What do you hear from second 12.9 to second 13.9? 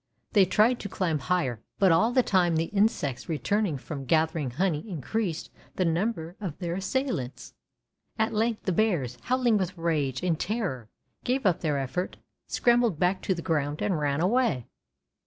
back to the ground,